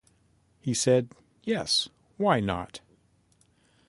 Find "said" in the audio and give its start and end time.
0.73-1.11